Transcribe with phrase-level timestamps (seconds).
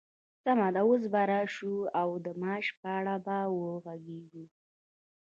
[0.43, 1.73] سمه ده، اوس به راشو
[2.25, 4.45] د معاش په اړه به وغږيږو!